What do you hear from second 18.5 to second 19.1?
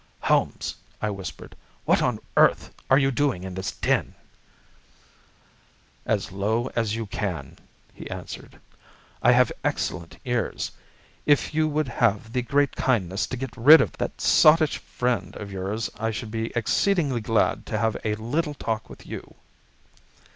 talk with